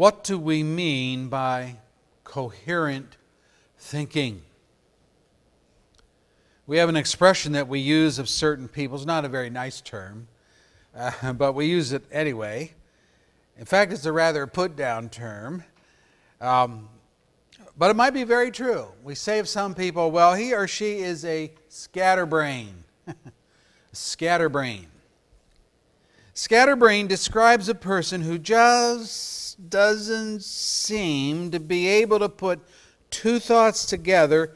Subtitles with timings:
[0.00, 1.76] What do we mean by
[2.24, 3.18] coherent
[3.76, 4.40] thinking?
[6.66, 8.96] We have an expression that we use of certain people.
[8.96, 10.28] It's not a very nice term,
[10.96, 12.72] uh, but we use it anyway.
[13.58, 15.64] In fact, it's a rather put down term.
[16.40, 16.88] Um,
[17.76, 18.86] but it might be very true.
[19.04, 22.84] We say of some people, well, he or she is a scatterbrain.
[23.92, 24.86] scatterbrain.
[26.40, 32.60] Scatterbrain describes a person who just doesn't seem to be able to put
[33.10, 34.54] two thoughts together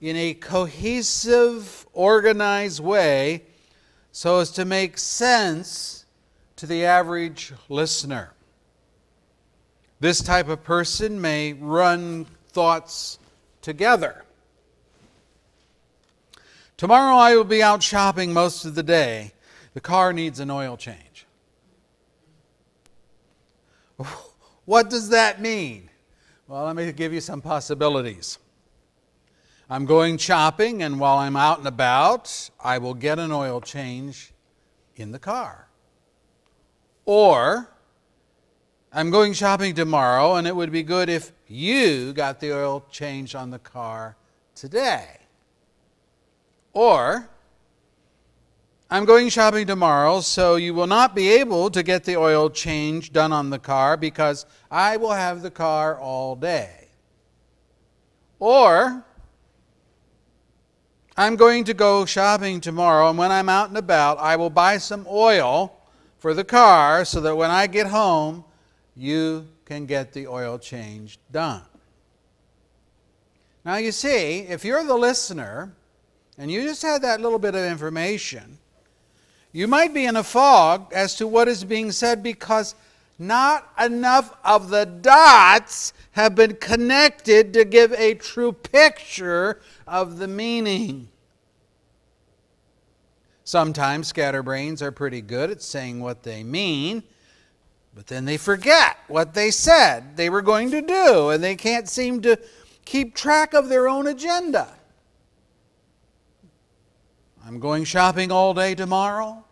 [0.00, 3.44] in a cohesive, organized way
[4.10, 6.06] so as to make sense
[6.56, 8.32] to the average listener.
[10.00, 13.20] This type of person may run thoughts
[13.60, 14.24] together.
[16.76, 19.34] Tomorrow I will be out shopping most of the day.
[19.74, 21.11] The car needs an oil change.
[24.64, 25.90] What does that mean?
[26.46, 28.38] Well, let me give you some possibilities.
[29.68, 34.32] I'm going shopping, and while I'm out and about, I will get an oil change
[34.94, 35.66] in the car.
[37.06, 37.70] Or,
[38.92, 43.34] I'm going shopping tomorrow, and it would be good if you got the oil change
[43.34, 44.16] on the car
[44.54, 45.18] today.
[46.72, 47.28] Or,
[48.92, 53.10] I'm going shopping tomorrow, so you will not be able to get the oil change
[53.10, 56.88] done on the car because I will have the car all day.
[58.38, 59.02] Or,
[61.16, 64.76] I'm going to go shopping tomorrow, and when I'm out and about, I will buy
[64.76, 65.74] some oil
[66.18, 68.44] for the car so that when I get home,
[68.94, 71.62] you can get the oil change done.
[73.64, 75.74] Now, you see, if you're the listener
[76.36, 78.58] and you just had that little bit of information,
[79.52, 82.74] you might be in a fog as to what is being said because
[83.18, 90.26] not enough of the dots have been connected to give a true picture of the
[90.26, 91.08] meaning.
[93.44, 97.02] Sometimes scatterbrains are pretty good at saying what they mean,
[97.94, 101.88] but then they forget what they said they were going to do, and they can't
[101.88, 102.38] seem to
[102.84, 104.68] keep track of their own agenda.
[107.44, 109.44] I'm going shopping all day tomorrow,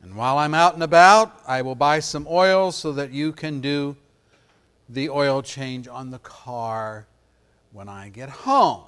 [0.00, 3.60] and while I'm out and about, I will buy some oil so that you can
[3.60, 3.94] do
[4.88, 7.06] the oil change on the car
[7.72, 8.84] when I get home.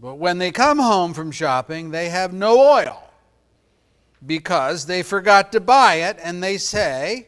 [0.00, 3.10] But when they come home from shopping, they have no oil
[4.24, 7.26] because they forgot to buy it and they say,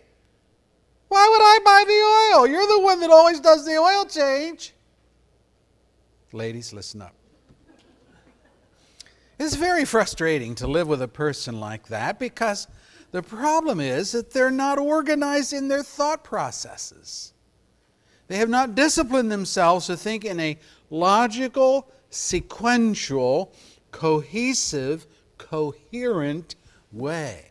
[1.09, 2.47] Why would I buy the oil?
[2.47, 4.73] You're the one that always does the oil change.
[6.33, 7.15] Ladies, listen up.
[9.43, 12.69] It's very frustrating to live with a person like that because
[13.11, 17.33] the problem is that they're not organized in their thought processes.
[18.29, 20.59] They have not disciplined themselves to think in a
[20.91, 23.53] logical, sequential,
[23.91, 25.09] cohesive,
[25.39, 26.55] coherent
[26.93, 27.51] way.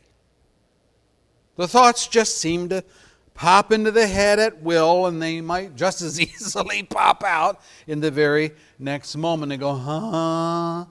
[1.58, 2.86] The thoughts just seem to
[3.34, 8.00] pop into the head at will, and they might just as easily pop out in
[8.00, 9.52] the very next moment.
[9.52, 10.86] and go, huh?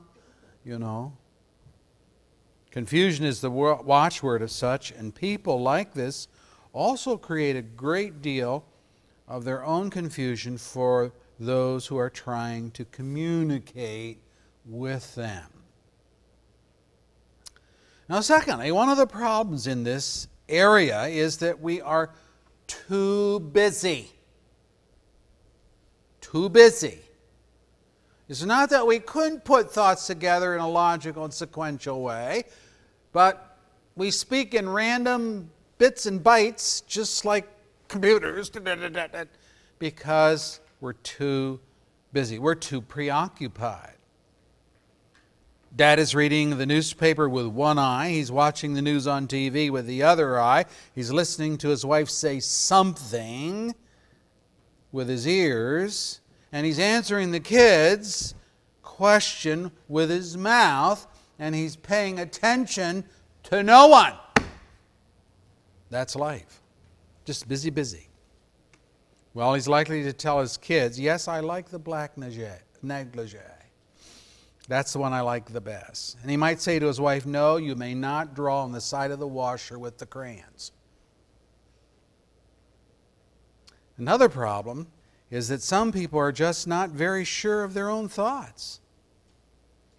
[0.65, 1.13] You know.
[2.71, 6.29] Confusion is the watchword of such, and people like this
[6.73, 8.65] also create a great deal
[9.27, 14.23] of their own confusion for those who are trying to communicate
[14.65, 15.47] with them.
[18.09, 22.11] Now, secondly, one of the problems in this area is that we are
[22.67, 24.11] too busy.
[26.21, 27.01] Too busy.
[28.31, 32.45] It's not that we couldn't put thoughts together in a logical and sequential way,
[33.11, 33.59] but
[33.97, 37.49] we speak in random bits and bytes, just like
[37.89, 38.49] computers,
[39.81, 41.59] because we're too
[42.13, 42.39] busy.
[42.39, 43.97] We're too preoccupied.
[45.75, 48.11] Dad is reading the newspaper with one eye.
[48.11, 50.67] He's watching the news on TV with the other eye.
[50.95, 53.75] He's listening to his wife say something
[54.93, 56.20] with his ears.
[56.53, 58.35] And he's answering the kids'
[58.83, 61.07] question with his mouth.
[61.39, 63.05] And he's paying attention
[63.45, 64.15] to no one.
[65.89, 66.61] That's life.
[67.25, 68.09] Just busy, busy.
[69.33, 72.17] Well, he's likely to tell his kids, Yes, I like the black
[72.83, 73.39] negligee.
[74.69, 76.17] That's the one I like the best.
[76.23, 79.11] And he might say to his wife, No, you may not draw on the side
[79.11, 80.73] of the washer with the crayons.
[83.97, 84.87] Another problem
[85.31, 88.81] is that some people are just not very sure of their own thoughts.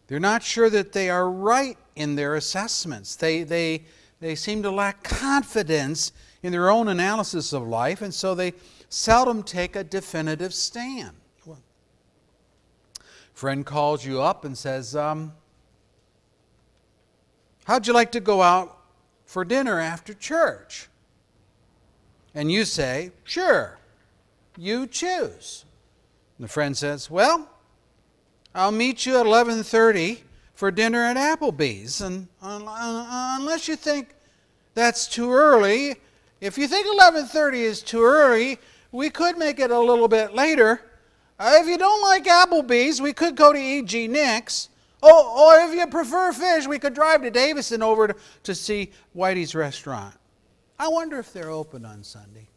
[0.08, 3.16] They're not sure that they are right in their assessments.
[3.16, 3.86] They, they
[4.22, 6.14] they seem to lack confidence
[6.44, 8.54] in their own analysis of life, and so they
[8.88, 11.18] seldom take a definitive stand.
[13.34, 15.34] Friend calls you up and says, um,
[17.66, 18.78] How'd you like to go out
[19.26, 20.88] for dinner after church?
[22.36, 23.80] And you say, Sure,
[24.62, 25.66] you choose.
[26.38, 27.50] And the friend says, Well,
[28.54, 30.20] I'll meet you at 11:30
[30.54, 32.02] for dinner at Applebee's.
[32.02, 34.16] And unless you think
[34.76, 35.96] that's too early,
[36.40, 38.60] if you think 11:30 is too early,
[38.92, 40.82] we could make it a little bit later.
[41.40, 44.08] Uh, if you don't like Applebee's, we could go to E.G.
[44.10, 44.70] Nick's.
[45.02, 49.56] Oh, or if you prefer fish, we could drive to Davison over to see Whitey's
[49.56, 50.14] restaurant.
[50.78, 52.51] I wonder if they're open on Sunday.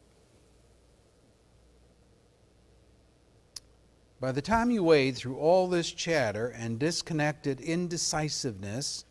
[4.24, 9.04] By the time you wade through all this chatter and disconnected indecisiveness,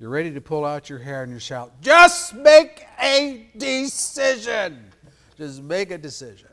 [0.00, 4.94] you're ready to pull out your hair and you shout, Just make a decision!
[5.36, 6.48] Just make a decision.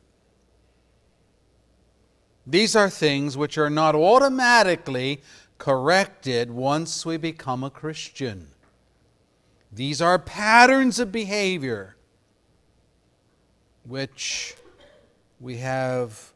[2.46, 5.22] These are things which are not automatically
[5.58, 8.50] corrected once we become a Christian.
[9.72, 11.96] These are patterns of behavior
[13.86, 14.58] which
[15.40, 16.33] we have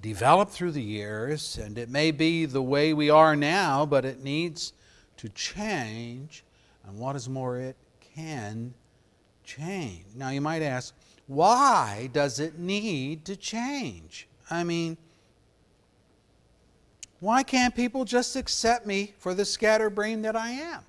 [0.00, 4.22] developed through the years, and it may be the way we are now, but it
[4.22, 4.72] needs
[5.16, 6.44] to change.
[6.86, 7.76] And what is more, it
[8.14, 8.74] can
[9.44, 10.04] change.
[10.14, 10.94] Now, you might ask,
[11.26, 14.28] why does it need to change?
[14.50, 14.96] I mean,
[17.20, 20.80] why can't people just accept me for the scatterbrain that I am?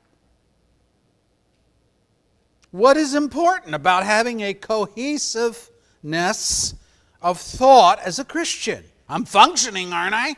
[2.71, 6.75] What is important about having a cohesiveness
[7.21, 8.83] of thought as a Christian?
[9.09, 10.35] I'm functioning, aren't I?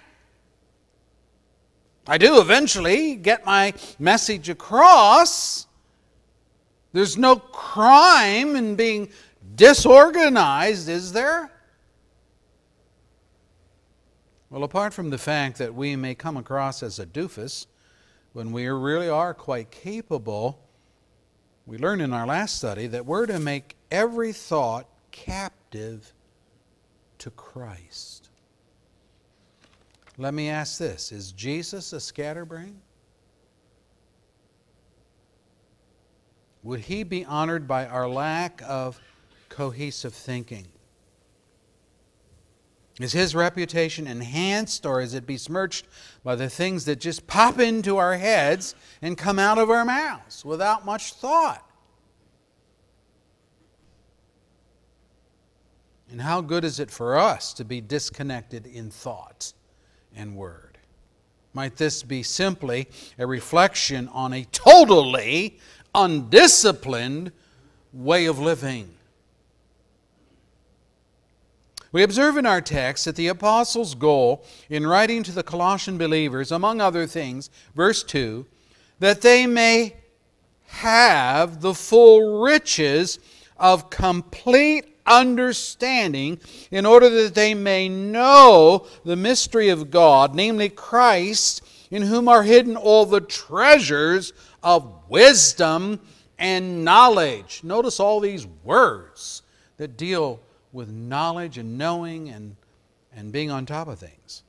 [2.07, 5.67] I do eventually get my message across.
[6.93, 9.09] There's no crime in being
[9.55, 11.51] disorganized, is there?
[14.49, 17.67] Well, apart from the fact that we may come across as a doofus
[18.33, 20.59] when we really are quite capable,
[21.65, 26.13] we learned in our last study that we're to make every thought captive
[27.19, 28.20] to Christ.
[30.17, 32.81] Let me ask this Is Jesus a scatterbrain?
[36.63, 38.99] Would he be honored by our lack of
[39.49, 40.67] cohesive thinking?
[42.99, 45.87] Is his reputation enhanced or is it besmirched
[46.23, 50.45] by the things that just pop into our heads and come out of our mouths
[50.45, 51.67] without much thought?
[56.11, 59.53] And how good is it for us to be disconnected in thought
[60.15, 60.77] and word?
[61.53, 62.87] Might this be simply
[63.17, 65.59] a reflection on a totally
[65.93, 67.31] undisciplined
[67.91, 68.93] way of living?
[71.91, 76.51] We observe in our text that the apostles' goal in writing to the Colossian believers,
[76.51, 78.45] among other things, verse 2,
[78.99, 79.97] that they may
[80.67, 83.19] have the full riches
[83.57, 86.39] of complete understanding
[86.71, 92.43] in order that they may know the mystery of God, namely Christ, in whom are
[92.43, 95.99] hidden all the treasures of wisdom
[96.39, 97.61] and knowledge.
[97.63, 99.43] Notice all these words
[99.77, 100.39] that deal
[100.71, 102.55] with knowledge and knowing and,
[103.15, 104.43] and being on top of things.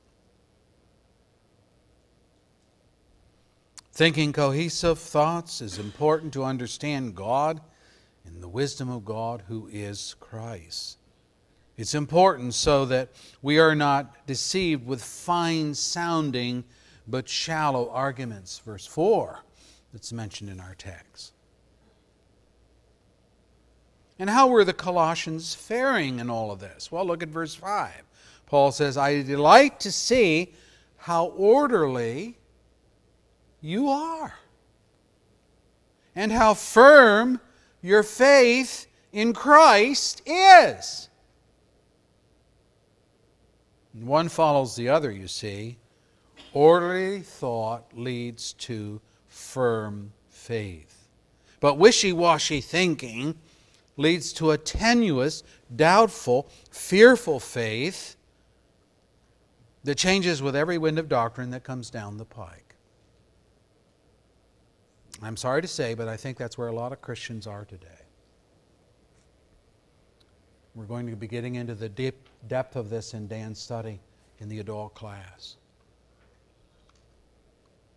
[3.91, 7.61] Thinking cohesive thoughts is important to understand God
[8.25, 10.97] and the wisdom of God, who is Christ.
[11.75, 13.09] It's important so that
[13.41, 16.63] we are not deceived with fine sounding
[17.07, 18.59] but shallow arguments.
[18.59, 19.39] Verse 4
[19.91, 21.33] that's mentioned in our text.
[24.19, 26.91] And how were the Colossians faring in all of this?
[26.91, 27.91] Well, look at verse 5.
[28.45, 30.53] Paul says, I delight to see
[30.97, 32.37] how orderly
[33.61, 34.35] you are,
[36.15, 37.39] and how firm
[37.83, 41.09] your faith in Christ is.
[43.93, 45.77] One follows the other, you see.
[46.53, 51.07] Orderly thought leads to firm faith.
[51.59, 53.35] But wishy washy thinking
[53.97, 55.43] leads to a tenuous,
[55.75, 58.15] doubtful, fearful faith
[59.83, 62.62] that changes with every wind of doctrine that comes down the pike.
[65.25, 67.87] I'm sorry to say, but I think that's where a lot of Christians are today.
[70.75, 73.99] We're going to be getting into the deep depth of this in Dan's study
[74.39, 75.57] in the adult class.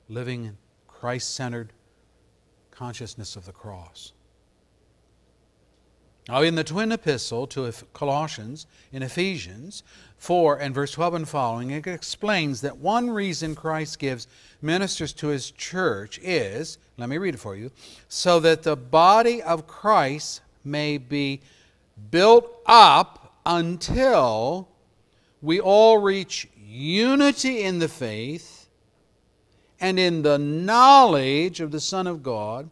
[0.09, 0.56] Living
[0.87, 1.73] Christ centered
[2.71, 4.12] consciousness of the cross.
[6.28, 9.85] Now, in the twin epistle to Colossians, in Ephesians
[10.16, 14.26] 4 and verse 12 and following, it explains that one reason Christ gives
[14.61, 17.71] ministers to his church is, let me read it for you,
[18.09, 21.42] so that the body of Christ may be
[22.11, 24.68] built up until
[25.40, 28.68] we all reach unity in the faith
[29.78, 32.68] and in the knowledge of the Son of God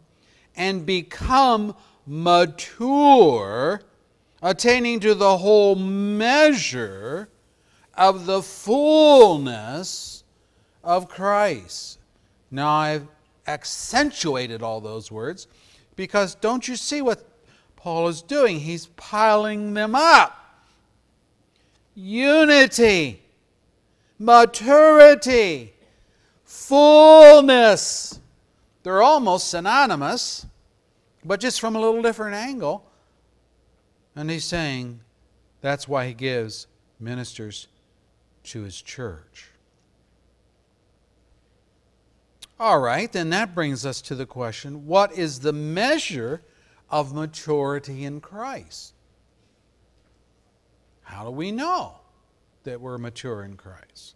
[0.57, 1.73] and become
[2.05, 3.81] mature,
[4.41, 7.29] attaining to the whole measure
[7.93, 10.23] of the fullness
[10.83, 11.99] of Christ.
[12.51, 13.07] Now, I've
[13.47, 15.47] accentuated all those words
[15.95, 17.27] because don't you see what
[17.75, 18.59] Paul is doing?
[18.59, 20.41] He's piling them up.
[21.95, 23.21] Unity,
[24.19, 25.73] maturity,
[26.43, 28.19] fullness.
[28.83, 30.45] They're almost synonymous
[31.25, 32.85] but just from a little different angle.
[34.15, 35.01] And he's saying
[35.61, 36.67] that's why he gives
[36.99, 37.67] ministers
[38.43, 39.49] to his church.
[42.57, 46.41] All right, then that brings us to the question what is the measure
[46.89, 48.93] of maturity in Christ?
[51.01, 51.99] How do we know
[52.63, 54.14] that we're mature in Christ?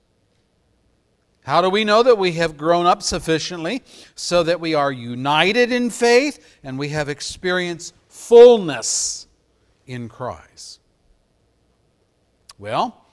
[1.43, 3.81] How do we know that we have grown up sufficiently
[4.15, 9.27] so that we are united in faith and we have experienced fullness
[9.88, 10.79] in Christ?
[12.58, 13.05] Well,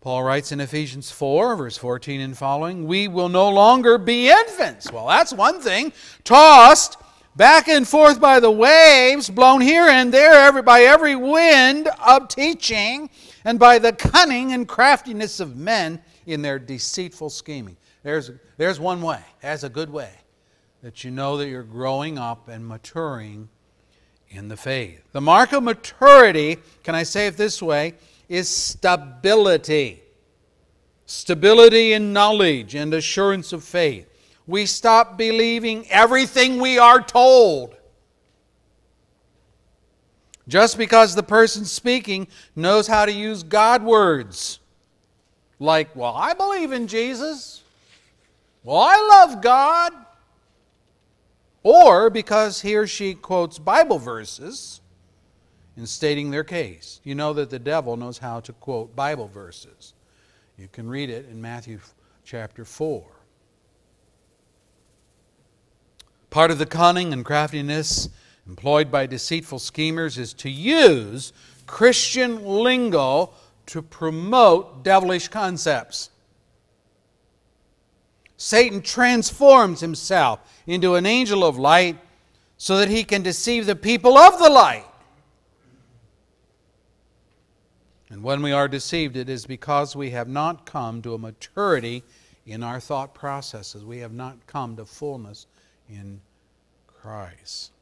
[0.00, 4.92] Paul writes in Ephesians 4, verse 14 and following, we will no longer be infants.
[4.92, 5.94] Well, that's one thing.
[6.24, 6.98] Tossed
[7.34, 13.08] back and forth by the waves, blown here and there by every wind of teaching,
[13.46, 17.76] and by the cunning and craftiness of men in their deceitful scheming.
[18.02, 20.12] There's, there's one way, that's a good way,
[20.82, 23.48] that you know that you're growing up and maturing
[24.28, 25.02] in the faith.
[25.12, 27.94] The mark of maturity, can I say it this way,
[28.28, 30.02] is stability.
[31.06, 34.08] Stability in knowledge and assurance of faith.
[34.46, 37.76] We stop believing everything we are told.
[40.46, 44.58] Just because the person speaking knows how to use God words
[45.64, 47.62] like, well, I believe in Jesus.
[48.62, 49.92] Well, I love God.
[51.62, 54.80] Or because he or she quotes Bible verses
[55.76, 57.00] in stating their case.
[57.04, 59.94] You know that the devil knows how to quote Bible verses.
[60.58, 61.80] You can read it in Matthew
[62.24, 63.04] chapter 4.
[66.30, 68.08] Part of the cunning and craftiness
[68.46, 71.32] employed by deceitful schemers is to use
[71.66, 73.30] Christian lingo
[73.66, 76.10] to promote devilish concepts.
[78.36, 81.98] Satan transforms himself into an angel of light
[82.56, 84.86] so that he can deceive the people of the light.
[88.10, 92.04] And when we are deceived, it is because we have not come to a maturity
[92.46, 93.84] in our thought processes.
[93.84, 95.46] We have not come to fullness
[95.88, 96.20] in
[96.86, 97.73] Christ.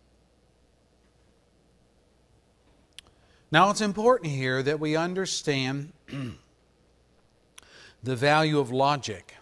[3.53, 5.93] Now, it's important here that we understand
[8.03, 9.37] the value of logic.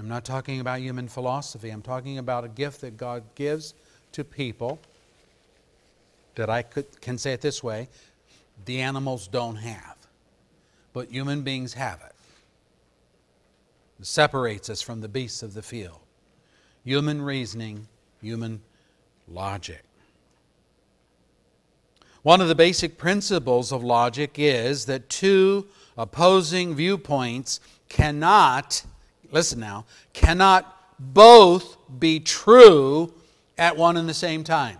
[0.00, 1.70] I'm not talking about human philosophy.
[1.70, 3.74] I'm talking about a gift that God gives
[4.10, 4.80] to people
[6.34, 7.88] that I could, can say it this way
[8.64, 9.96] the animals don't have,
[10.92, 12.14] but human beings have it.
[14.00, 16.00] It separates us from the beasts of the field.
[16.84, 17.86] Human reasoning,
[18.20, 18.62] human
[19.28, 19.84] logic.
[22.22, 28.84] One of the basic principles of logic is that two opposing viewpoints cannot,
[29.32, 33.12] listen now, cannot both be true
[33.58, 34.78] at one and the same time.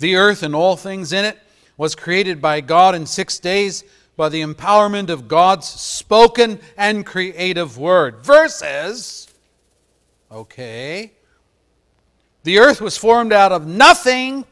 [0.00, 1.38] The earth and all things in it
[1.76, 3.84] was created by God in six days
[4.16, 8.24] by the empowerment of God's spoken and creative word.
[8.24, 9.28] Versus,
[10.30, 11.12] okay,
[12.48, 14.42] the earth was formed out of nothing,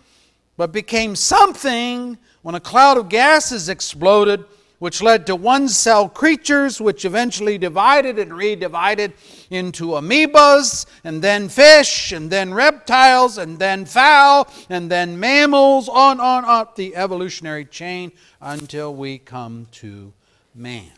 [0.58, 4.44] but became something when a cloud of gases exploded,
[4.80, 9.14] which led to one cell creatures, which eventually divided and redivided
[9.48, 16.20] into amoebas, and then fish, and then reptiles, and then fowl, and then mammals, on,
[16.20, 18.12] on up the evolutionary chain
[18.42, 20.12] until we come to
[20.54, 20.92] man.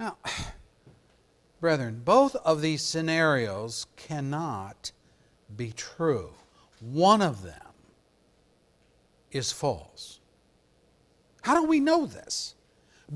[0.00, 0.16] Now,
[1.62, 4.90] Brethren, both of these scenarios cannot
[5.56, 6.32] be true.
[6.80, 7.54] One of them
[9.30, 10.18] is false.
[11.42, 12.56] How do we know this?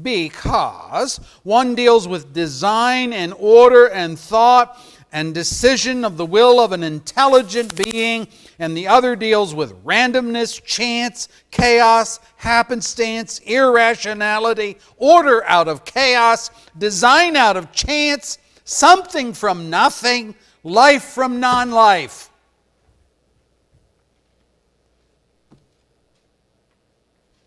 [0.00, 4.80] Because one deals with design and order and thought,
[5.12, 10.62] and decision of the will of an intelligent being, and the other deals with randomness,
[10.64, 20.34] chance, chaos, happenstance, irrationality, order out of chaos, design out of chance, something from nothing,
[20.64, 22.30] life from non life.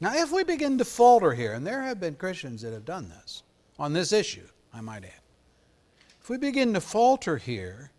[0.01, 3.09] Now, if we begin to falter here, and there have been Christians that have done
[3.09, 3.43] this
[3.77, 5.18] on this issue, I might add.
[6.29, 7.89] If we begin to falter here,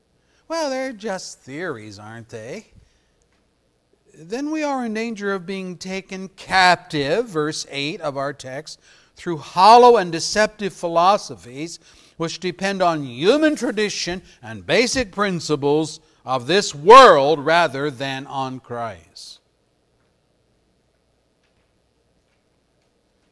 [0.46, 2.68] well, they're just theories, aren't they?
[4.14, 8.78] Then we are in danger of being taken captive, verse 8 of our text,
[9.16, 11.80] through hollow and deceptive philosophies
[12.18, 19.40] which depend on human tradition and basic principles of this world rather than on Christ.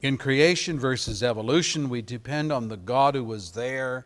[0.03, 4.05] In creation versus evolution, we depend on the God who was there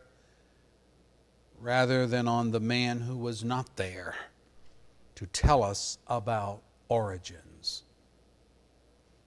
[1.62, 4.16] rather than on the man who was not there
[5.14, 7.84] to tell us about origins.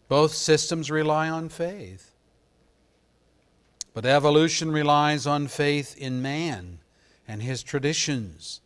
[0.10, 2.12] Both systems rely on faith.
[3.94, 6.80] But evolution relies on faith in man
[7.26, 8.60] and his traditions.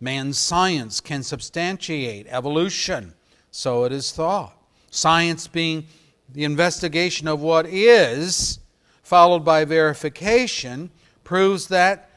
[0.00, 3.14] Man's science can substantiate evolution,
[3.52, 4.56] so it is thought.
[4.90, 5.86] Science being
[6.28, 8.58] the investigation of what is,
[9.04, 10.90] followed by verification,
[11.22, 12.09] proves that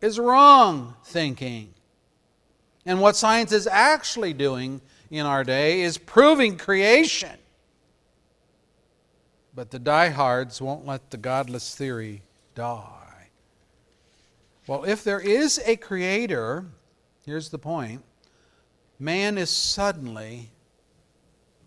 [0.00, 1.74] is wrong thinking.
[2.86, 7.36] And what science is actually doing in our day is proving creation.
[9.54, 12.22] But the diehards won't let the godless theory
[12.54, 13.30] die.
[14.66, 16.66] Well, if there is a creator,
[17.24, 18.04] here's the point
[18.98, 20.50] man is suddenly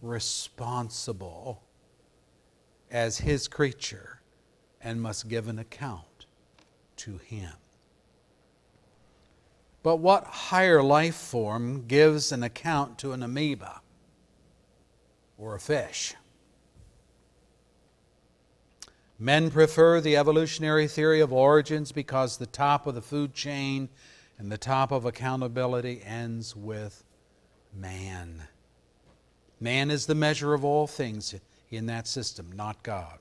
[0.01, 1.63] responsible
[2.89, 4.21] as his creature
[4.81, 6.25] and must give an account
[6.97, 7.53] to him.
[9.83, 13.81] But what higher life form gives an account to an amoeba
[15.37, 16.13] or a fish?
[19.17, 23.89] Men prefer the evolutionary theory of origins because the top of the food chain
[24.37, 27.03] and the top of accountability ends with
[27.71, 28.47] man.
[29.59, 31.35] Man is the measure of all things
[31.69, 33.19] in that system, not God.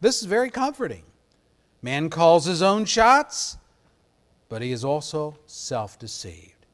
[0.00, 1.04] This is very comforting.
[1.80, 3.56] Man calls his own shots,
[4.52, 6.66] but he is also self deceived.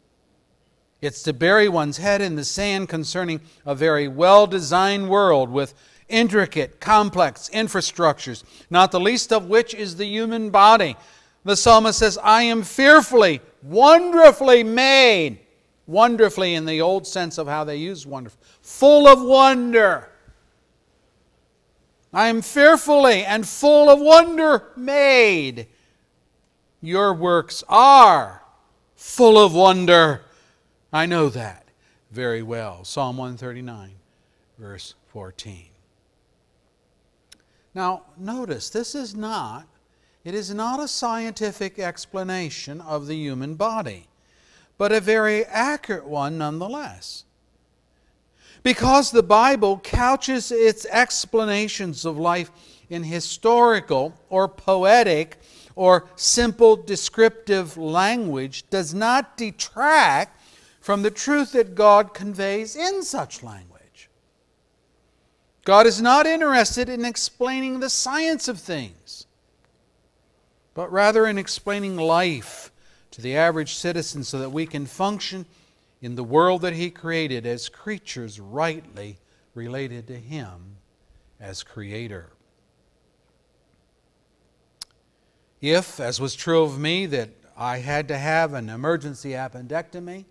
[1.00, 5.74] It's to bury one's head in the sand concerning a very well designed world with
[6.08, 10.96] intricate, complex infrastructures, not the least of which is the human body.
[11.44, 15.38] The psalmist says, I am fearfully, wonderfully made
[15.86, 20.10] wonderfully in the old sense of how they use wonderful, full of wonder.
[22.12, 25.68] I am fearfully and full of wonder made.
[26.80, 28.42] Your works are
[28.94, 30.22] full of wonder.
[30.92, 31.66] I know that
[32.10, 32.84] very well.
[32.84, 33.92] Psalm 139,
[34.58, 35.66] verse 14.
[37.74, 39.66] Now, notice this is not
[40.24, 44.08] it is not a scientific explanation of the human body
[44.78, 47.24] but a very accurate one nonetheless.
[48.62, 52.50] Because the Bible couches its explanations of life
[52.88, 55.37] in historical or poetic
[55.78, 60.42] or simple descriptive language does not detract
[60.80, 64.10] from the truth that God conveys in such language.
[65.64, 69.28] God is not interested in explaining the science of things,
[70.74, 72.72] but rather in explaining life
[73.12, 75.46] to the average citizen so that we can function
[76.02, 79.18] in the world that He created as creatures rightly
[79.54, 80.78] related to Him
[81.38, 82.30] as Creator.
[85.60, 90.24] If, as was true of me, that I had to have an emergency appendectomy,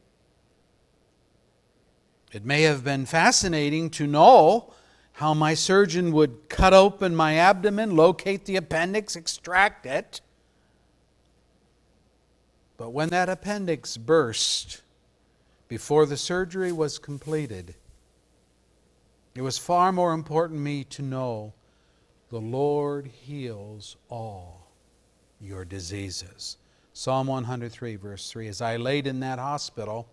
[2.32, 4.74] it may have been fascinating to know
[5.14, 10.22] how my surgeon would cut open my abdomen, locate the appendix, extract it,
[12.78, 14.82] but when that appendix burst
[15.68, 17.76] before the surgery was completed,
[19.36, 21.54] it was far more important to me to know
[22.30, 24.67] the Lord heals all
[25.40, 26.58] your diseases.
[26.94, 30.10] Psalm 103, verse 3 As I laid in that hospital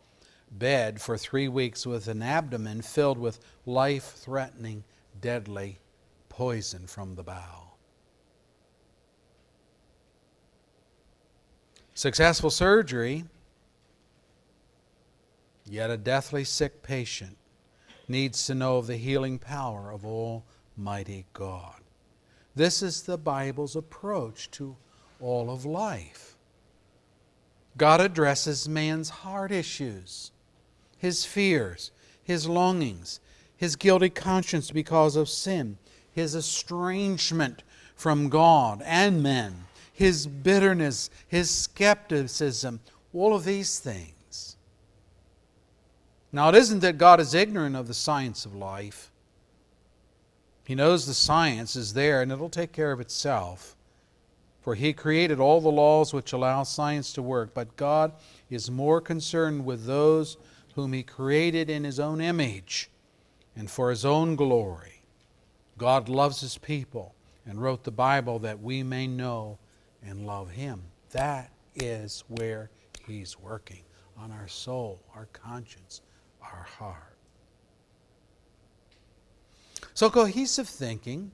[0.50, 4.84] bed for three weeks with an abdomen filled with life threatening,
[5.20, 5.78] deadly
[6.28, 7.78] poison from the bowel.
[11.94, 13.24] Successful surgery,
[15.64, 17.36] yet a deathly sick patient
[18.08, 21.80] needs to know of the healing power of Almighty God.
[22.56, 24.76] This is the Bible's approach to
[25.24, 26.36] all of life.
[27.76, 30.30] God addresses man's heart issues,
[30.98, 31.90] his fears,
[32.22, 33.20] his longings,
[33.56, 35.78] his guilty conscience because of sin,
[36.12, 37.62] his estrangement
[37.96, 42.80] from God and men, his bitterness, his skepticism,
[43.12, 44.56] all of these things.
[46.32, 49.10] Now, it isn't that God is ignorant of the science of life.
[50.64, 53.76] He knows the science is there and it'll take care of itself.
[54.64, 58.12] For He created all the laws which allow science to work, but God
[58.48, 60.38] is more concerned with those
[60.74, 62.90] whom He created in His own image
[63.54, 65.02] and for His own glory.
[65.76, 69.58] God loves His people and wrote the Bible that we may know
[70.02, 70.80] and love Him.
[71.10, 72.70] That is where
[73.06, 73.82] He's working
[74.16, 76.00] on our soul, our conscience,
[76.40, 77.18] our heart.
[79.92, 81.32] So, cohesive thinking,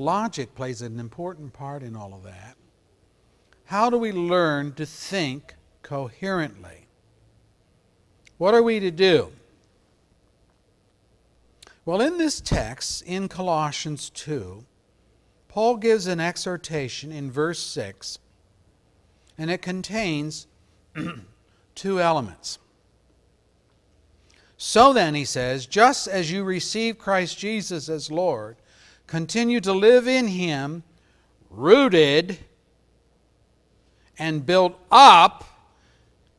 [0.00, 2.56] logic plays an important part in all of that.
[3.66, 6.86] How do we learn to think coherently?
[8.38, 9.30] What are we to do?
[11.84, 14.64] Well, in this text, in Colossians 2,
[15.48, 18.18] Paul gives an exhortation in verse 6,
[19.36, 20.46] and it contains
[21.74, 22.58] two elements.
[24.56, 28.56] So then, he says, just as you receive Christ Jesus as Lord,
[29.10, 30.84] continue to live in him,
[31.50, 32.38] rooted
[34.16, 35.44] and built up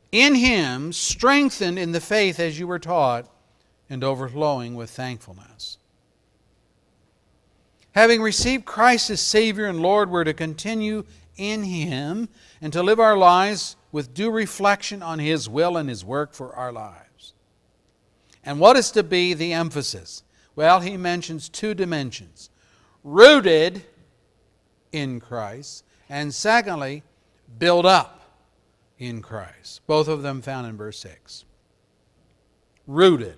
[0.10, 3.30] in him, strengthened in the faith as you were taught,
[3.90, 5.80] and overflowing with thankfulness.
[7.92, 11.04] Having received Christ as Savior and Lord, we're to continue
[11.36, 12.30] in Him
[12.62, 16.56] and to live our lives with due reflection on His will and His work for
[16.56, 17.34] our lives.
[18.46, 20.24] And what is to be the emphasis?
[20.56, 22.50] Well, he mentions two dimensions
[23.04, 23.84] rooted
[24.92, 27.04] in Christ, and secondly,
[27.58, 28.22] build up
[28.98, 29.82] in Christ.
[29.88, 31.46] Both of them found in verse 6.
[32.88, 33.38] Rooted.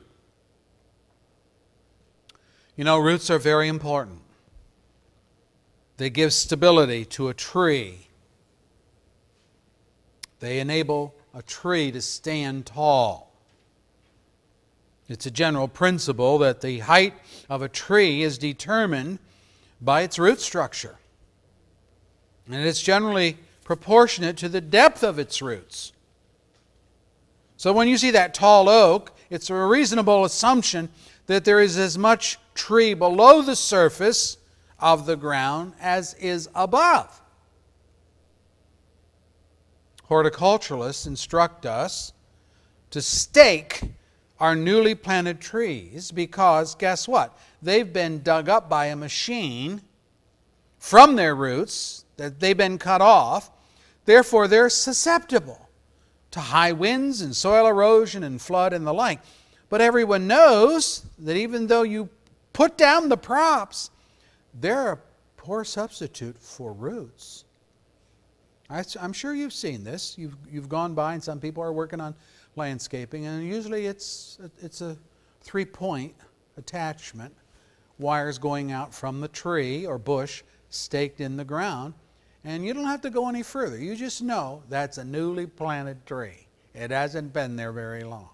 [2.76, 4.22] You know, roots are very important.
[5.98, 8.08] They give stability to a tree.
[10.40, 13.32] They enable a tree to stand tall.
[15.08, 17.14] It's a general principle that the height
[17.50, 19.20] of a tree is determined
[19.84, 20.98] by its root structure.
[22.48, 25.94] And it's generally proportionate to the depth of its roots.
[27.58, 30.90] So when you see that tall oak, it's a reasonable assumption
[31.28, 34.38] that there is as much tree below the surface
[34.80, 37.22] of the ground as is above.
[40.10, 42.12] Horticulturalists instruct us
[42.92, 43.93] to stake
[44.44, 47.40] our newly planted trees because guess what?
[47.62, 49.82] They've been dug up by a machine
[50.80, 53.50] from their roots, that they've been cut off.
[54.04, 55.70] Therefore, they're susceptible
[56.32, 59.22] to high winds and soil erosion and flood and the like.
[59.70, 62.10] But everyone knows that even though you
[62.52, 63.92] put down the props,
[64.54, 65.00] they're a
[65.38, 67.46] poor substitute for roots.
[68.70, 70.18] I, am sure you've seen this.
[70.18, 72.14] You've, you've gone by, and some people are working on
[72.56, 74.98] landscaping, and usually it's, it's a
[75.42, 76.14] three point
[76.58, 77.34] attachment,
[78.00, 81.94] wires going out from the tree or bush staked in the ground.
[82.44, 83.78] And you don't have to go any further.
[83.78, 86.48] You just know that's a newly planted tree.
[86.74, 88.30] It hasn't been there very long.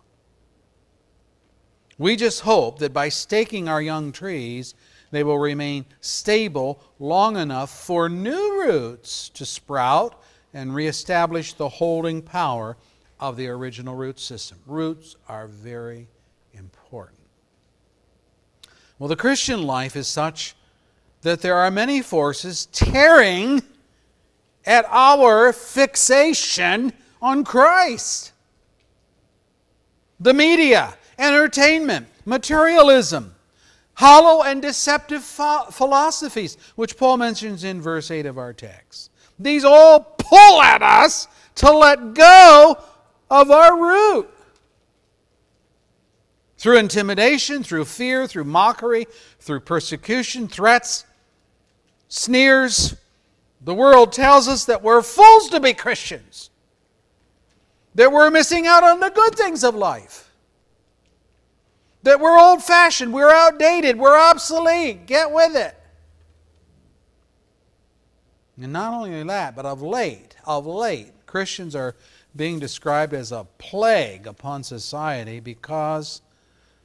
[1.98, 4.74] We just hope that by staking our young trees,
[5.12, 12.22] they will remain stable long enough for new roots to sprout and reestablish the holding
[12.22, 12.78] power
[13.20, 14.60] of the original root system.
[14.66, 16.08] Roots are very
[16.54, 17.20] important.
[18.98, 20.56] Well, the Christian life is such
[21.22, 23.62] that there are many forces tearing
[24.66, 28.34] at our fixation on Christ.
[30.20, 33.36] The media, entertainment, materialism,
[33.94, 39.12] hollow and deceptive philosophies, which Paul mentions in verse 8 of our text.
[39.38, 42.78] These all pull at us to let go
[43.30, 44.30] of our root.
[46.58, 49.08] Through intimidation, through fear, through mockery,
[49.40, 51.06] through persecution, threats,
[52.10, 52.96] sneers,
[53.62, 56.50] the world tells us that we're fools to be Christians,
[57.96, 60.30] that we're missing out on the good things of life
[62.04, 65.06] that we're old fashioned, we're outdated, we're obsolete.
[65.06, 65.76] Get with it.
[68.62, 71.96] And not only that, but of late, of late, Christians are
[72.36, 76.22] being described as a plague upon society because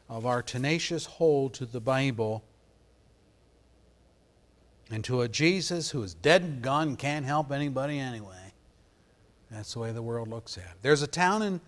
[0.08, 2.42] of our tenacious hold to the Bible
[4.90, 8.52] and to a Jesus who is dead and gone, can't help anybody anyway.
[9.50, 10.76] That's the way the world looks at it.
[10.82, 11.60] There's a town in, it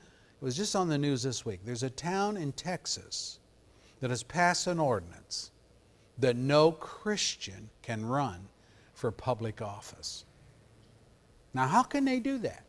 [0.44, 3.38] was just on the news this week, there's a town in Texas
[4.00, 5.50] that has passed an ordinance
[6.18, 8.48] that no Christian can run
[8.94, 10.24] for public office.
[11.54, 12.65] Now, how can they do that?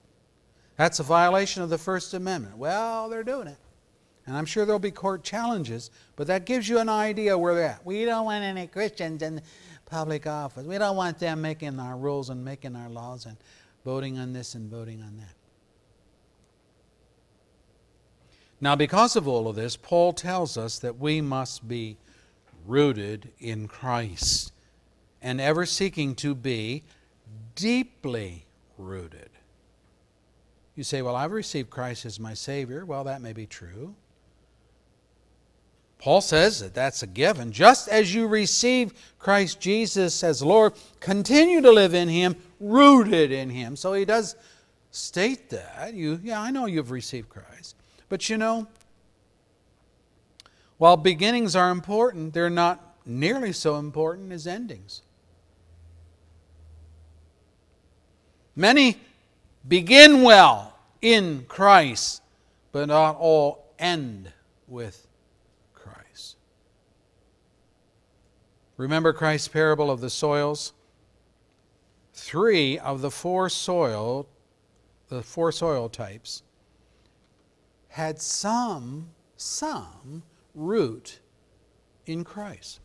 [0.78, 2.58] That's a violation of the First Amendment.
[2.58, 3.58] Well, they're doing it.
[4.28, 7.66] And I'm sure there'll be court challenges, but that gives you an idea where they're
[7.66, 7.86] at.
[7.86, 9.42] We don't want any Christians in
[9.86, 10.66] public office.
[10.66, 13.38] We don't want them making our rules and making our laws and
[13.86, 15.34] voting on this and voting on that.
[18.60, 21.98] Now, because of all of this, Paul tells us that we must be
[22.66, 24.52] rooted in Christ
[25.22, 26.84] and ever seeking to be
[27.56, 28.46] deeply
[28.78, 29.30] rooted.
[30.78, 32.86] You say, Well, I've received Christ as my Savior.
[32.86, 33.96] Well, that may be true.
[35.98, 37.52] Paul says that that's a given.
[37.52, 43.50] Just as you receive Christ Jesus as Lord, continue to live in Him, rooted in
[43.50, 43.76] Him.
[43.76, 44.36] So he does
[44.92, 45.96] state that.
[45.96, 47.76] You, yeah, I know you've received Christ.
[48.10, 48.68] But you know,
[50.78, 55.02] while beginnings are important, they're not nearly so important as endings.
[58.56, 59.00] Many
[59.68, 62.22] begin well in Christ,
[62.72, 64.32] but not all end
[64.68, 65.08] with
[65.74, 66.38] Christ.
[68.78, 70.74] Remember Christ's parable of the soils?
[72.14, 74.28] Three of the four soil,
[75.10, 76.44] the four soil types,
[77.90, 81.20] had some, some root
[82.06, 82.80] in Christ.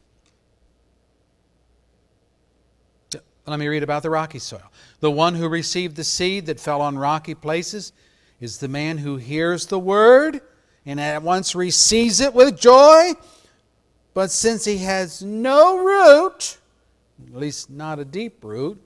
[3.47, 4.71] Let me read about the rocky soil.
[5.01, 7.93] The one who received the seed that fell on rocky places
[8.41, 10.41] is the man who hears the word
[10.87, 13.15] and at once receives it with joy
[14.15, 16.59] but since he has no root,
[17.27, 18.81] at least not a deep root,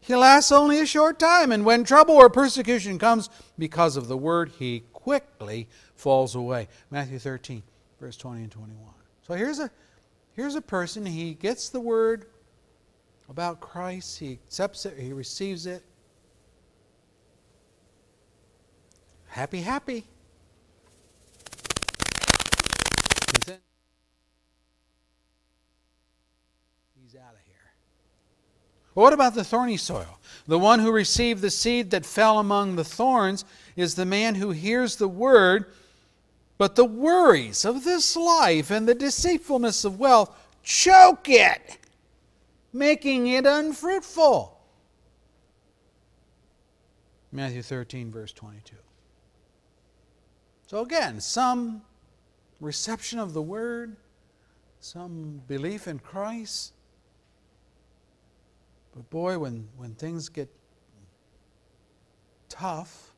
[0.00, 1.52] he lasts only a short time.
[1.52, 6.68] And when trouble or persecution comes because of the word, he quickly falls away.
[6.90, 7.62] Matthew 13,
[8.00, 8.76] verse 20 and 21.
[9.26, 9.70] So here's a,
[10.34, 12.26] here's a person, he gets the word
[13.28, 15.82] about Christ, he accepts it, he receives it.
[19.28, 20.04] Happy, happy.
[23.34, 23.58] He's in.
[27.02, 27.54] He's out of here.
[28.94, 30.18] But what about the thorny soil?
[30.46, 33.44] The one who received the seed that fell among the thorns
[33.76, 35.66] is the man who hears the word,
[36.56, 41.78] but the worries of this life and the deceitfulness of wealth choke it,
[42.72, 44.58] making it unfruitful.
[47.30, 48.74] Matthew 13, verse 22.
[50.66, 51.82] So again, some
[52.60, 53.96] reception of the word,
[54.80, 56.72] some belief in Christ,
[58.94, 60.48] but boy, when, when things get
[62.48, 63.14] tough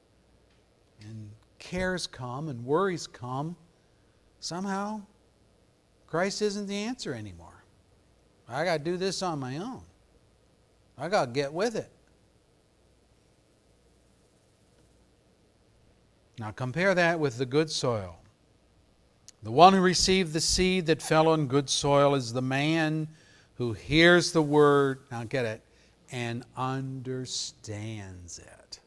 [1.00, 3.56] and cares come and worries come,
[4.40, 5.00] somehow
[6.06, 7.49] Christ isn't the answer anymore.
[8.50, 9.82] I got to do this on my own.
[10.98, 11.90] I got to get with it.
[16.38, 18.16] Now compare that with the good soil.
[19.42, 23.08] The one who received the seed that fell on good soil is the man
[23.54, 25.00] who hears the word.
[25.10, 25.62] Now get it
[26.10, 28.80] and understands it.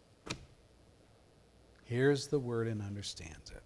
[1.86, 3.64] Hears the word and understands it.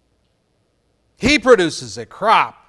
[1.16, 2.67] He produces a crop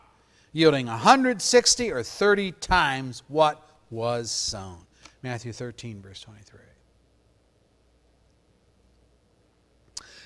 [0.51, 4.85] yielding 160 or 30 times what was sown.
[5.21, 6.59] Matthew 13, verse 23.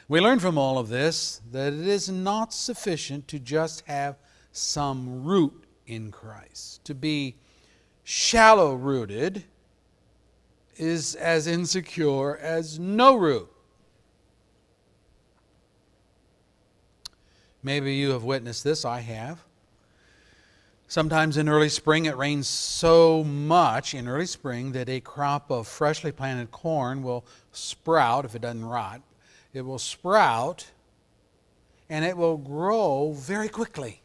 [0.08, 4.18] We learn from all of this that it is not sufficient to just have
[4.52, 7.38] some root in Christ, to be
[8.04, 9.46] shallow rooted
[10.76, 13.50] is as insecure as no root.
[17.62, 19.44] Maybe you have witnessed this, I have.
[20.94, 25.68] Sometimes in early spring it rains so much in early spring that a crop of
[25.68, 29.02] freshly planted corn will sprout if it doesn't rot.
[29.56, 30.70] It will sprout
[31.90, 34.04] and it will grow very quickly.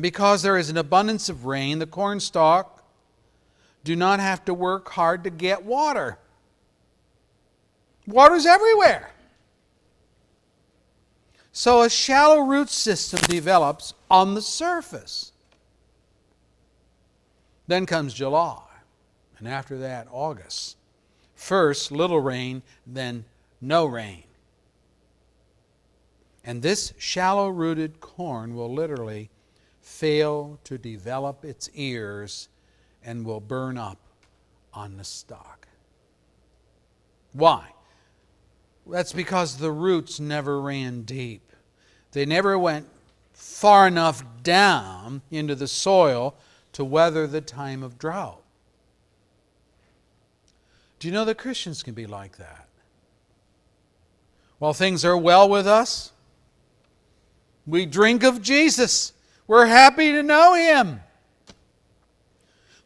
[0.00, 2.82] Because there is an abundance of rain, the corn stalk
[3.84, 6.18] do not have to work hard to get water.
[8.06, 9.10] Water's everywhere.
[11.52, 15.32] So a shallow root system develops on the surface.
[17.66, 18.62] Then comes July,
[19.38, 20.76] and after that, August.
[21.34, 23.24] First, little rain, then
[23.60, 24.24] no rain.
[26.44, 29.30] And this shallow rooted corn will literally
[29.80, 32.48] fail to develop its ears
[33.04, 33.98] and will burn up
[34.72, 35.68] on the stalk.
[37.32, 37.72] Why?
[38.90, 41.52] That's because the roots never ran deep.
[42.12, 42.88] They never went
[43.32, 46.34] far enough down into the soil
[46.72, 48.42] to weather the time of drought.
[50.98, 52.68] Do you know that Christians can be like that?
[54.58, 56.12] While things are well with us,
[57.66, 59.12] we drink of Jesus.
[59.46, 61.00] We're happy to know Him.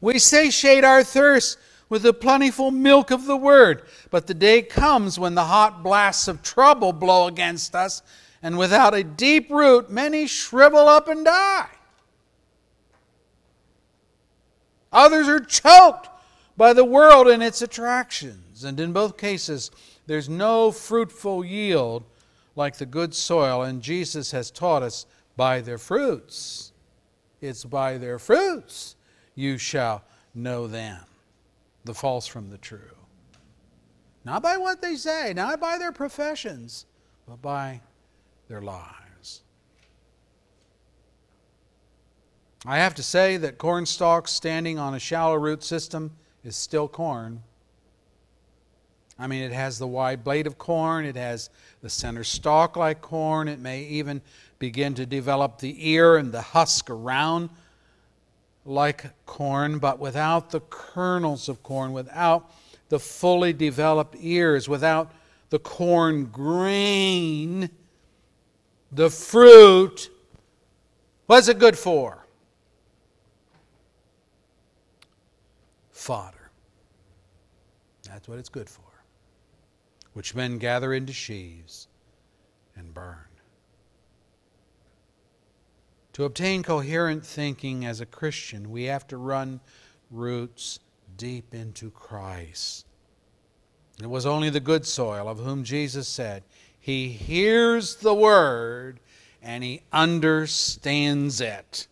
[0.00, 1.58] We satiate our thirst
[1.88, 3.83] with the plentiful milk of the Word.
[4.11, 8.03] But the day comes when the hot blasts of trouble blow against us,
[8.42, 11.68] and without a deep root, many shrivel up and die.
[14.92, 16.09] Others are choked
[16.57, 18.64] by the world and its attractions.
[18.64, 19.70] And in both cases,
[20.07, 22.05] there's no fruitful yield
[22.55, 23.62] like the good soil.
[23.62, 26.73] And Jesus has taught us by their fruits.
[27.40, 28.94] It's by their fruits
[29.35, 31.01] you shall know them,
[31.85, 32.97] the false from the true.
[34.25, 36.87] Not by what they say, not by their professions,
[37.29, 37.81] but by
[38.49, 39.42] their lives.
[42.66, 46.88] I have to say that corn stalks standing on a shallow root system is still
[46.88, 47.42] corn.
[49.18, 51.51] I mean, it has the wide blade of corn, it has
[51.83, 54.23] the center stalk like corn, it may even
[54.59, 57.51] begin to develop the ear and the husk around
[58.64, 62.50] like corn, but without the kernels of corn, without
[62.88, 65.12] the fully developed ears, without
[65.50, 67.70] the corn grain,
[68.90, 70.11] the fruit,
[71.27, 72.27] what's it good for?
[75.90, 76.50] Fodder.
[78.05, 78.83] That's what it's good for,
[80.12, 81.88] which men gather into sheaves
[82.77, 83.23] and burn.
[86.14, 89.61] To obtain coherent thinking as a Christian, we have to run
[90.11, 90.79] roots
[91.16, 92.87] deep into Christ.
[94.00, 96.44] It was only the good soil of whom Jesus said,
[96.79, 99.00] He hears the word
[99.42, 101.88] and he understands it.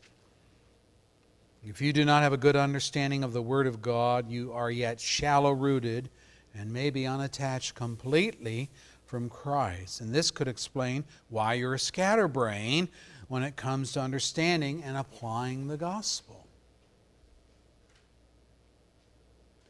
[1.65, 4.71] If you do not have a good understanding of the Word of God, you are
[4.71, 6.09] yet shallow rooted
[6.55, 8.69] and may be unattached completely
[9.05, 10.01] from Christ.
[10.01, 12.89] And this could explain why you're a scatterbrain
[13.33, 16.47] when it comes to understanding and applying the gospel.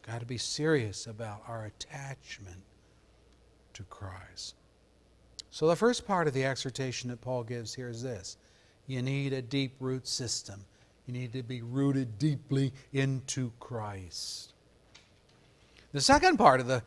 [0.04, 2.60] Got to be serious about our attachment
[3.74, 4.56] to Christ.
[5.52, 8.36] So, the first part of the exhortation that Paul gives here is this
[8.88, 10.64] you need a deep root system,
[11.06, 14.54] you need to be rooted deeply into Christ.
[15.92, 16.82] The second part of the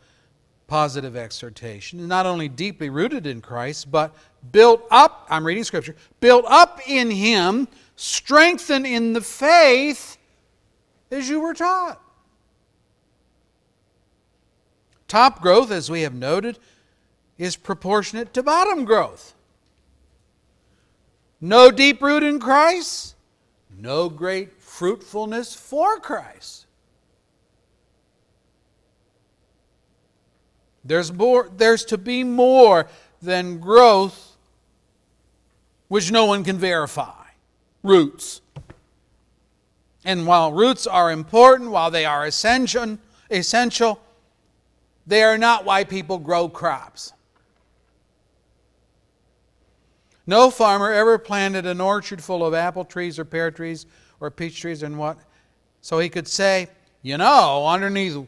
[0.68, 4.16] positive exhortation is not only deeply rooted in Christ, but
[4.52, 10.18] built up, I'm reading scripture, built up in Him, strengthened in the faith
[11.12, 12.02] as you were taught.
[15.08, 16.58] Top growth, as we have noted,
[17.38, 19.36] is proportionate to bottom growth.
[21.40, 23.16] No deep root in Christ,
[23.78, 26.65] no great fruitfulness for Christ.
[30.86, 32.88] There's more there's to be more
[33.22, 34.38] than growth
[35.88, 37.26] which no one can verify.
[37.84, 38.42] Roots.
[40.04, 44.00] And while roots are important, while they are essential, essential,
[45.08, 47.14] they are not why people grow crops.
[50.28, 53.86] No farmer ever planted an orchard full of apple trees or pear trees
[54.20, 55.18] or peach trees and what
[55.86, 56.68] so he could say,
[57.04, 58.28] you know, underneath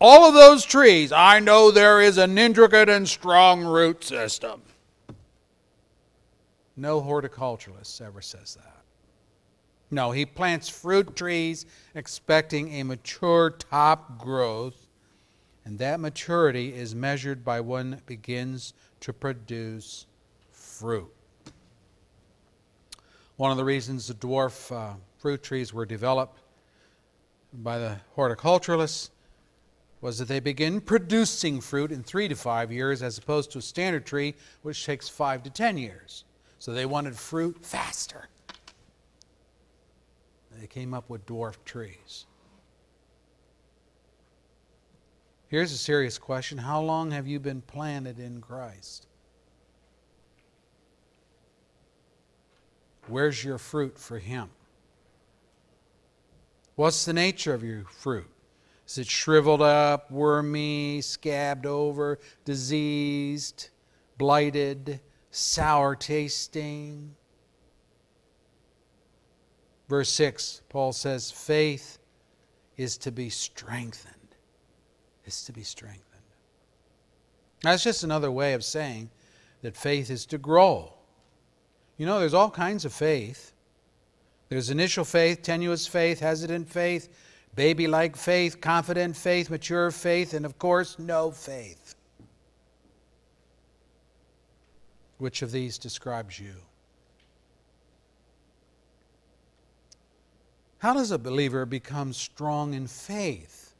[0.00, 4.62] all of those trees, I know there is an intricate and strong root system.
[6.76, 8.82] No horticulturalist ever says that.
[9.90, 14.86] No, he plants fruit trees expecting a mature top growth,
[15.64, 20.06] and that maturity is measured by when begins to produce
[20.52, 21.12] fruit.
[23.36, 26.40] One of the reasons the dwarf uh, fruit trees were developed
[27.52, 29.10] by the horticulturalists
[30.00, 33.62] was that they begin producing fruit in three to five years as opposed to a
[33.62, 36.24] standard tree, which takes five to ten years.
[36.58, 38.28] So they wanted fruit faster.
[40.60, 42.26] They came up with dwarf trees.
[45.48, 49.06] Here's a serious question How long have you been planted in Christ?
[53.06, 54.50] Where's your fruit for Him?
[56.76, 58.28] What's the nature of your fruit?
[58.88, 63.68] Is it shriveled up, wormy, scabbed over, diseased,
[64.16, 67.14] blighted, sour tasting?
[69.88, 71.98] Verse 6, Paul says, faith
[72.78, 74.14] is to be strengthened.
[75.26, 76.04] Is to be strengthened.
[77.62, 79.10] That's just another way of saying
[79.60, 80.94] that faith is to grow.
[81.98, 83.52] You know, there's all kinds of faith.
[84.48, 87.10] There's initial faith, tenuous faith, hesitant faith,
[87.58, 91.96] baby like faith, confident faith, mature faith, and of course, no faith.
[95.18, 96.54] Which of these describes you?
[100.78, 103.74] How does a believer become strong in faith?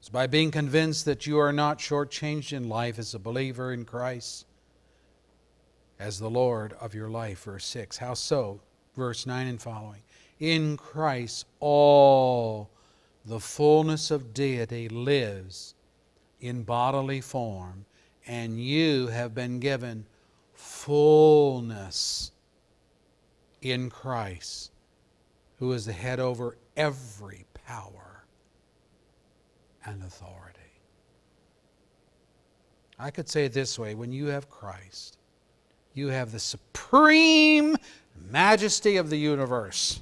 [0.00, 3.86] It's by being convinced that you are not shortchanged in life as a believer in
[3.86, 4.44] Christ
[5.98, 7.44] as the Lord of your life.
[7.44, 7.96] Verse 6.
[7.96, 8.60] How so?
[8.98, 10.02] Verse 9 and following.
[10.40, 12.68] In Christ, all
[13.24, 15.76] the fullness of deity lives
[16.40, 17.86] in bodily form,
[18.26, 20.04] and you have been given
[20.52, 22.32] fullness
[23.62, 24.72] in Christ,
[25.60, 28.24] who is the head over every power
[29.84, 30.58] and authority.
[32.98, 35.18] I could say it this way when you have Christ,
[35.94, 37.76] you have the supreme
[38.30, 40.00] majesty of the universe.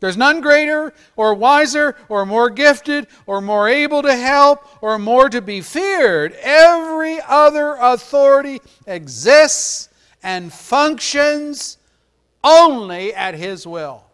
[0.00, 5.30] There's none greater or wiser or more gifted or more able to help or more
[5.30, 6.34] to be feared.
[6.42, 9.88] Every other authority exists
[10.22, 11.78] and functions
[12.42, 14.04] only at His will.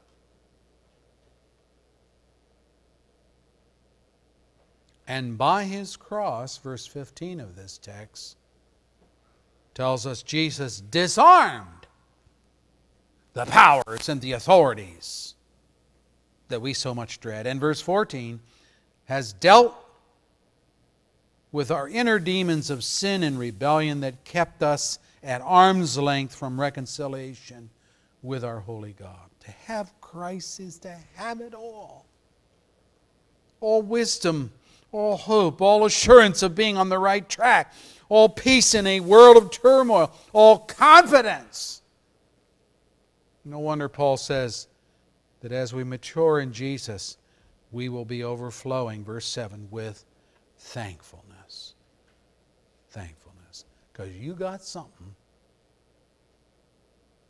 [5.08, 8.36] And by His cross, verse 15 of this text
[9.74, 11.79] tells us Jesus disarmed
[13.44, 15.34] the powers and the authorities
[16.48, 17.46] that we so much dread.
[17.46, 18.38] And verse 14
[19.06, 19.74] has dealt
[21.50, 26.60] with our inner demons of sin and rebellion that kept us at arm's length from
[26.60, 27.70] reconciliation
[28.22, 29.30] with our holy God.
[29.40, 32.04] To have Christ is to have it all.
[33.62, 34.52] All wisdom,
[34.92, 37.72] all hope, all assurance of being on the right track,
[38.10, 41.79] all peace in a world of turmoil, all confidence.
[43.44, 44.68] No wonder Paul says
[45.40, 47.16] that as we mature in Jesus,
[47.72, 50.04] we will be overflowing, verse 7, with
[50.58, 51.74] thankfulness.
[52.90, 53.64] Thankfulness.
[53.92, 55.14] Because you got something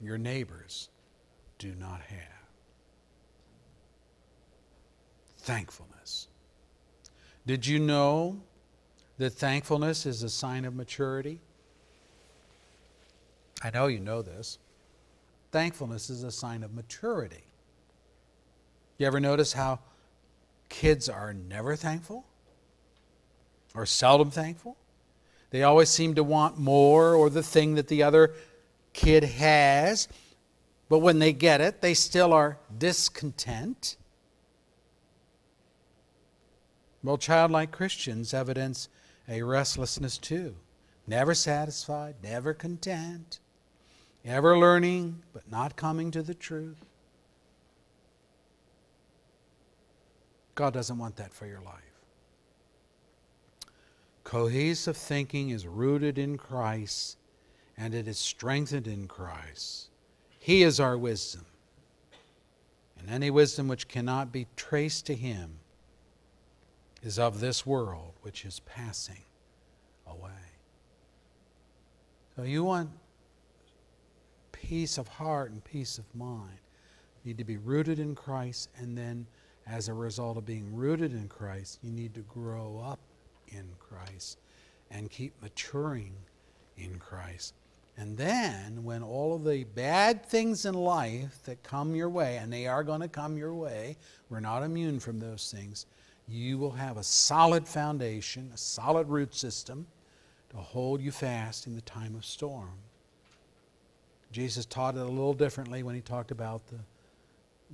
[0.00, 0.88] your neighbors
[1.58, 2.18] do not have.
[5.38, 6.28] Thankfulness.
[7.46, 8.40] Did you know
[9.18, 11.40] that thankfulness is a sign of maturity?
[13.62, 14.58] I know you know this.
[15.50, 17.44] Thankfulness is a sign of maturity.
[18.98, 19.80] You ever notice how
[20.68, 22.24] kids are never thankful
[23.74, 24.76] or seldom thankful?
[25.50, 28.32] They always seem to want more or the thing that the other
[28.92, 30.06] kid has,
[30.88, 33.96] but when they get it, they still are discontent.
[37.02, 38.88] Well, childlike Christians evidence
[39.28, 40.56] a restlessness too.
[41.06, 43.40] Never satisfied, never content,
[44.24, 46.84] ever learning, but not coming to the truth.
[50.54, 51.74] God doesn't want that for your life.
[54.24, 57.16] Cohesive thinking is rooted in Christ
[57.76, 59.88] and it is strengthened in Christ.
[60.38, 61.46] He is our wisdom.
[62.98, 65.60] And any wisdom which cannot be traced to Him
[67.02, 69.24] is of this world which is passing
[70.06, 70.30] away.
[72.36, 72.90] So you want
[74.62, 76.58] peace of heart and peace of mind.
[77.24, 79.26] Need to be rooted in Christ, and then
[79.66, 83.00] as a result of being rooted in Christ, you need to grow up
[83.48, 84.38] in Christ
[84.90, 86.14] and keep maturing
[86.76, 87.54] in Christ.
[87.96, 92.52] And then, when all of the bad things in life that come your way, and
[92.52, 93.96] they are going to come your way,
[94.30, 95.86] we're not immune from those things,
[96.26, 99.86] you will have a solid foundation, a solid root system
[100.50, 102.78] to hold you fast in the time of storm.
[104.32, 106.78] Jesus taught it a little differently when he talked about the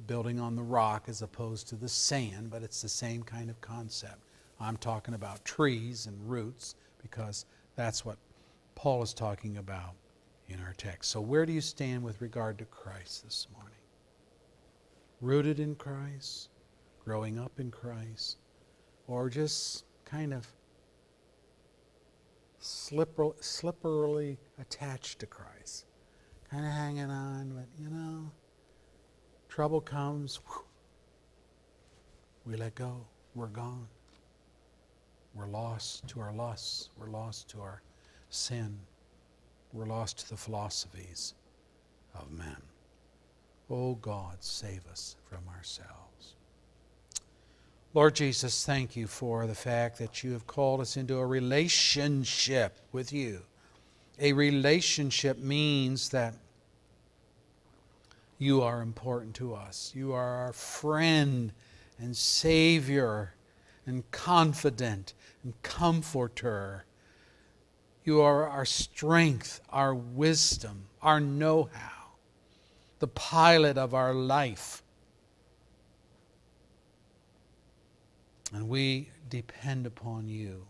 [0.06, 3.60] building on the rock as opposed to the sand, but it's the same kind of
[3.60, 4.20] concept.
[4.60, 7.44] I'm talking about trees and roots because
[7.76, 8.16] that's what
[8.74, 9.94] Paul is talking about
[10.48, 11.10] in our text.
[11.10, 13.72] So, where do you stand with regard to Christ this morning?
[15.20, 16.50] Rooted in Christ,
[17.04, 18.38] growing up in Christ,
[19.06, 20.46] or just kind of
[22.58, 25.85] slipper, slipperily attached to Christ?
[26.56, 28.30] Kind of hanging on, but you know,
[29.46, 30.64] trouble comes, whew,
[32.46, 33.04] we let go,
[33.34, 33.86] we're gone.
[35.34, 37.82] We're lost to our lusts, we're lost to our
[38.30, 38.78] sin.
[39.74, 41.34] We're lost to the philosophies
[42.14, 42.56] of men.
[43.68, 46.36] Oh God, save us from ourselves.
[47.92, 52.78] Lord Jesus, thank you for the fact that you have called us into a relationship
[52.92, 53.42] with you.
[54.18, 56.32] A relationship means that
[58.38, 59.92] you are important to us.
[59.94, 61.52] You are our friend
[61.98, 63.34] and Savior
[63.86, 66.84] and confidant and comforter.
[68.04, 72.06] You are our strength, our wisdom, our know how,
[72.98, 74.82] the pilot of our life.
[78.52, 80.66] And we depend upon you.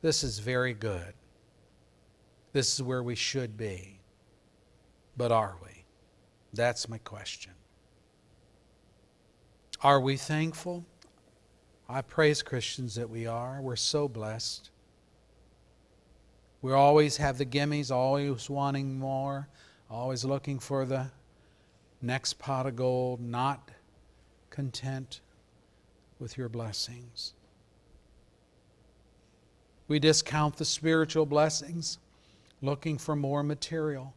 [0.00, 1.14] This is very good.
[2.52, 4.00] This is where we should be.
[5.16, 5.81] But are we?
[6.52, 7.52] That's my question.
[9.82, 10.84] Are we thankful?
[11.88, 13.60] I praise Christians that we are.
[13.60, 14.70] We're so blessed.
[16.60, 19.48] We always have the gimmies, always wanting more,
[19.90, 21.10] always looking for the
[22.00, 23.70] next pot of gold, not
[24.50, 25.20] content
[26.20, 27.34] with your blessings.
[29.88, 31.98] We discount the spiritual blessings,
[32.60, 34.14] looking for more material.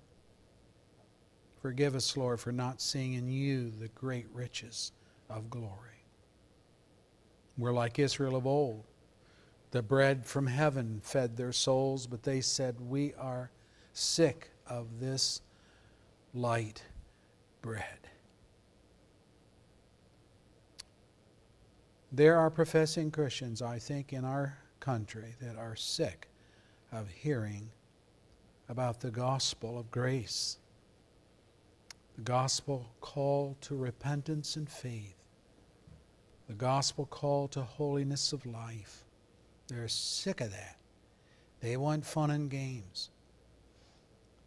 [1.66, 4.92] Forgive us, Lord, for not seeing in you the great riches
[5.32, 6.06] of glory.
[7.58, 8.84] We're like Israel of old.
[9.72, 13.50] The bread from heaven fed their souls, but they said, We are
[13.94, 15.42] sick of this
[16.36, 16.84] light
[17.64, 18.10] bread.
[22.12, 26.28] There are professing Christians, I think, in our country that are sick
[26.92, 27.72] of hearing
[28.70, 30.60] about the gospel of grace,
[32.16, 35.16] the gospel call to repentance and faith,
[36.48, 39.04] the gospel call to holiness of life.
[39.68, 40.78] They're sick of that.
[41.60, 43.10] They want fun and games.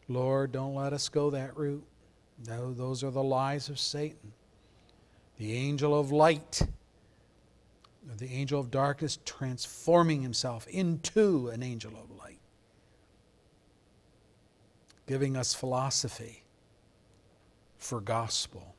[0.09, 1.85] Lord, don't let us go that route.
[2.47, 4.33] No, those are the lies of Satan.
[5.39, 6.62] The angel of light,
[8.16, 12.41] the angel of darkness transforming himself into an angel of light,
[15.07, 16.45] giving us philosophy
[17.79, 18.74] for gospel.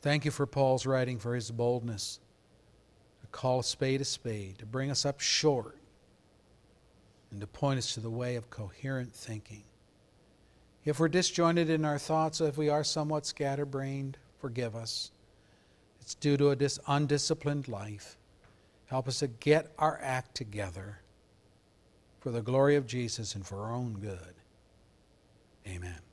[0.00, 2.20] Thank you for Paul's writing, for his boldness
[3.20, 5.76] to call a spade a spade, to bring us up short,
[7.30, 9.64] and to point us to the way of coherent thinking.
[10.84, 15.10] If we're disjointed in our thoughts, if we are somewhat scatterbrained, forgive us.
[16.00, 18.16] It's due to a dis- undisciplined life.
[18.86, 21.00] Help us to get our act together
[22.20, 24.37] for the glory of Jesus and for our own good.
[25.68, 26.07] Amen.